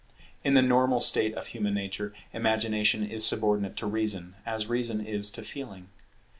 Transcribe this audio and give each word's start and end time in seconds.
In 0.43 0.53
the 0.55 0.63
normal 0.63 0.99
state 0.99 1.35
of 1.35 1.45
human 1.45 1.75
nature, 1.75 2.11
Imagination 2.33 3.03
is 3.07 3.23
subordinate 3.23 3.75
to 3.77 3.85
Reason 3.85 4.33
as 4.47 4.65
Reason 4.65 4.99
is 5.05 5.29
to 5.29 5.43
Feeling. 5.43 5.89